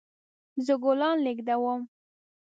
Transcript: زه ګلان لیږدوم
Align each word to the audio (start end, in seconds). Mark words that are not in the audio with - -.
زه 0.65 0.73
ګلان 0.83 1.17
لیږدوم 1.25 1.81